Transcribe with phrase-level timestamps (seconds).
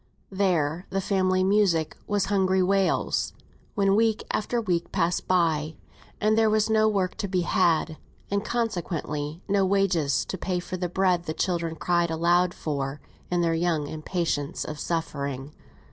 [0.31, 3.33] There, the family music was hungry wails,
[3.75, 5.75] when week after week passed by,
[6.19, 7.97] and there was no work to be had,
[8.31, 13.41] and consequently no wages to pay for the bread the children cried aloud for in
[13.41, 15.53] their young impatience of suffering.